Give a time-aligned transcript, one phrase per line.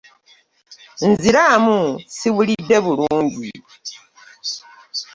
[1.09, 1.79] Nziriramu
[2.15, 3.51] siwulide bulungi.